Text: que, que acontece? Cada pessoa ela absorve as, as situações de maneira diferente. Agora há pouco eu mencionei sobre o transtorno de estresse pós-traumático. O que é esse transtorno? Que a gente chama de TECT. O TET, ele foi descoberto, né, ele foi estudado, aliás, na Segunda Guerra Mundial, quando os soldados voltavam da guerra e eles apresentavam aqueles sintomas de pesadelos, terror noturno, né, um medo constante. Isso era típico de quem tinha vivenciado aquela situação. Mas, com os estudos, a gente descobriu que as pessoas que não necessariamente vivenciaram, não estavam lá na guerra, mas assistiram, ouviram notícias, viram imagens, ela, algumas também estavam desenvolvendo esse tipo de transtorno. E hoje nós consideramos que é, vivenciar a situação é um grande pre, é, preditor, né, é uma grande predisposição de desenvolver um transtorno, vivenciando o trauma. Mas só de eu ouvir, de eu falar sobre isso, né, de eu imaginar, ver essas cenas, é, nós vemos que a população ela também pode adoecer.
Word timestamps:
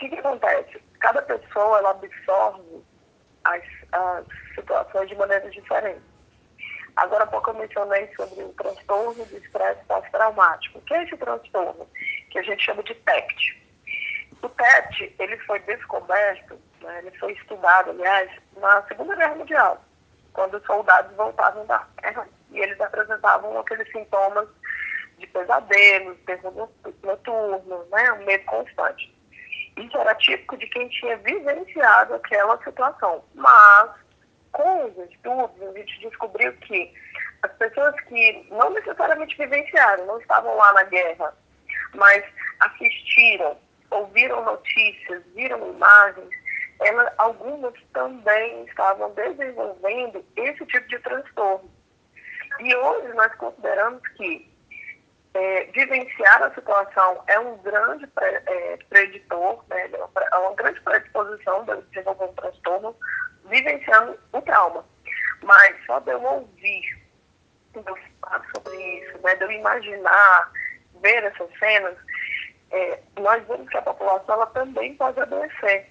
que, 0.00 0.08
que 0.08 0.16
acontece? 0.16 0.82
Cada 0.98 1.20
pessoa 1.22 1.78
ela 1.78 1.90
absorve 1.90 2.82
as, 3.44 3.62
as 3.92 4.24
situações 4.54 5.08
de 5.08 5.14
maneira 5.14 5.48
diferente. 5.50 6.00
Agora 6.96 7.24
há 7.24 7.26
pouco 7.26 7.50
eu 7.50 7.54
mencionei 7.54 8.10
sobre 8.14 8.42
o 8.42 8.52
transtorno 8.54 9.24
de 9.26 9.36
estresse 9.36 9.84
pós-traumático. 9.84 10.78
O 10.78 10.82
que 10.82 10.94
é 10.94 11.04
esse 11.04 11.16
transtorno? 11.16 11.86
Que 12.30 12.38
a 12.38 12.42
gente 12.42 12.64
chama 12.64 12.82
de 12.82 12.94
TECT. 12.94 13.60
O 14.42 14.48
TET, 14.48 15.14
ele 15.18 15.36
foi 15.38 15.58
descoberto, 15.60 16.58
né, 16.80 16.98
ele 17.00 17.16
foi 17.18 17.32
estudado, 17.32 17.90
aliás, 17.90 18.30
na 18.56 18.82
Segunda 18.84 19.14
Guerra 19.14 19.34
Mundial, 19.34 19.84
quando 20.32 20.56
os 20.56 20.64
soldados 20.64 21.14
voltavam 21.14 21.66
da 21.66 21.86
guerra 22.00 22.26
e 22.50 22.58
eles 22.58 22.80
apresentavam 22.80 23.58
aqueles 23.58 23.90
sintomas 23.92 24.48
de 25.18 25.26
pesadelos, 25.26 26.18
terror 26.24 26.70
noturno, 27.02 27.84
né, 27.90 28.12
um 28.14 28.24
medo 28.24 28.44
constante. 28.46 29.19
Isso 29.76 29.96
era 29.96 30.14
típico 30.16 30.56
de 30.56 30.66
quem 30.68 30.88
tinha 30.88 31.16
vivenciado 31.18 32.14
aquela 32.14 32.62
situação. 32.62 33.24
Mas, 33.34 33.90
com 34.52 34.86
os 34.86 35.10
estudos, 35.10 35.62
a 35.62 35.78
gente 35.78 36.00
descobriu 36.00 36.52
que 36.58 36.92
as 37.42 37.52
pessoas 37.52 37.94
que 38.02 38.46
não 38.50 38.70
necessariamente 38.70 39.36
vivenciaram, 39.36 40.06
não 40.06 40.20
estavam 40.20 40.54
lá 40.56 40.72
na 40.74 40.82
guerra, 40.84 41.34
mas 41.94 42.24
assistiram, 42.60 43.56
ouviram 43.90 44.44
notícias, 44.44 45.22
viram 45.34 45.72
imagens, 45.72 46.30
ela, 46.80 47.12
algumas 47.18 47.74
também 47.92 48.64
estavam 48.64 49.12
desenvolvendo 49.12 50.24
esse 50.36 50.64
tipo 50.66 50.88
de 50.88 50.98
transtorno. 51.00 51.70
E 52.60 52.74
hoje 52.74 53.14
nós 53.14 53.34
consideramos 53.36 54.06
que 54.16 54.49
é, 55.34 55.64
vivenciar 55.72 56.42
a 56.42 56.54
situação 56.54 57.22
é 57.26 57.38
um 57.38 57.56
grande 57.58 58.06
pre, 58.08 58.26
é, 58.26 58.78
preditor, 58.88 59.64
né, 59.68 59.90
é 59.92 60.36
uma 60.36 60.54
grande 60.54 60.80
predisposição 60.80 61.64
de 61.64 61.80
desenvolver 61.82 62.24
um 62.24 62.34
transtorno, 62.34 62.96
vivenciando 63.44 64.18
o 64.32 64.42
trauma. 64.42 64.84
Mas 65.42 65.76
só 65.86 66.00
de 66.00 66.10
eu 66.10 66.22
ouvir, 66.22 67.02
de 67.72 67.78
eu 67.78 67.98
falar 68.20 68.44
sobre 68.54 68.76
isso, 68.76 69.18
né, 69.22 69.34
de 69.36 69.44
eu 69.44 69.52
imaginar, 69.52 70.52
ver 71.00 71.24
essas 71.24 71.48
cenas, 71.58 71.96
é, 72.72 73.00
nós 73.18 73.44
vemos 73.46 73.68
que 73.68 73.76
a 73.76 73.82
população 73.82 74.34
ela 74.34 74.46
também 74.48 74.94
pode 74.96 75.20
adoecer. 75.20 75.90